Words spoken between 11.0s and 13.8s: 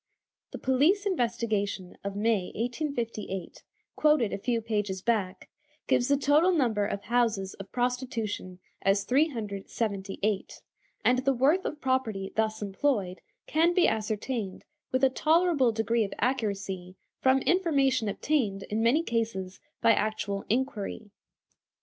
and the worth of property thus employed can